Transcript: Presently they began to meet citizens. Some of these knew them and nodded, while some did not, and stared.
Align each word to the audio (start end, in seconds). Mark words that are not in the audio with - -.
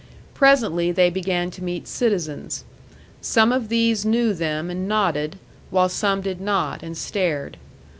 Presently 0.33 0.91
they 0.91 1.11
began 1.11 1.51
to 1.51 1.63
meet 1.63 1.87
citizens. 1.87 2.63
Some 3.21 3.51
of 3.51 3.69
these 3.69 4.03
knew 4.03 4.33
them 4.33 4.71
and 4.71 4.87
nodded, 4.87 5.35
while 5.69 5.89
some 5.89 6.21
did 6.21 6.41
not, 6.41 6.81
and 6.81 6.97
stared. 6.97 7.57